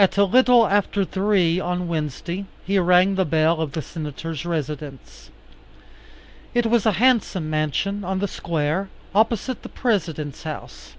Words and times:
At 0.00 0.16
a 0.16 0.24
little 0.24 0.66
after 0.66 1.04
three 1.04 1.60
on 1.60 1.86
Wednesday 1.86 2.44
he 2.64 2.76
rang 2.80 3.14
the 3.14 3.24
bell 3.24 3.60
of 3.60 3.70
the 3.70 3.80
Senator's 3.82 4.44
residence. 4.44 5.30
It 6.54 6.66
was 6.66 6.84
a 6.84 6.90
handsome 6.98 7.48
mansion 7.48 8.02
on 8.02 8.18
the 8.18 8.26
Square 8.26 8.88
opposite 9.14 9.62
the 9.62 9.68
President's 9.68 10.42
house. 10.42 10.96